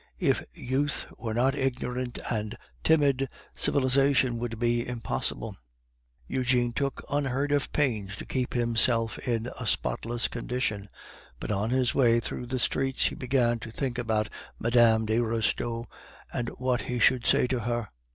If 0.17 0.41
youth 0.51 1.05
were 1.19 1.35
not 1.35 1.53
ignorant 1.53 2.17
and 2.31 2.57
timid, 2.83 3.27
civilization 3.53 4.39
would 4.39 4.57
be 4.57 4.87
impossible. 4.87 5.55
Eugene 6.27 6.73
took 6.73 7.03
unheard 7.11 7.51
of 7.51 7.71
pains 7.71 8.15
to 8.15 8.25
keep 8.25 8.55
himself 8.55 9.19
in 9.19 9.51
a 9.59 9.67
spotless 9.67 10.27
condition, 10.27 10.89
but 11.39 11.51
on 11.51 11.69
his 11.69 11.93
way 11.93 12.19
through 12.19 12.47
the 12.47 12.57
streets 12.57 13.05
he 13.09 13.13
began 13.13 13.59
to 13.59 13.69
think 13.69 13.99
about 13.99 14.27
Mme. 14.57 15.05
de 15.05 15.19
Restaud 15.19 15.85
and 16.33 16.49
what 16.57 16.81
he 16.81 16.97
should 16.97 17.27
say 17.27 17.45
to 17.45 17.59
her. 17.59 17.89